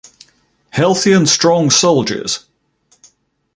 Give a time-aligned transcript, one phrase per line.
[0.71, 2.47] Healthy and strong soldiers!